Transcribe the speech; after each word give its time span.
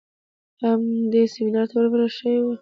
هم 0.63 0.81
دې 1.11 1.23
سمينار 1.33 1.65
ته 1.69 1.73
ور 1.77 1.87
بلل 1.91 2.11
شوى 2.17 2.39
و. 2.41 2.47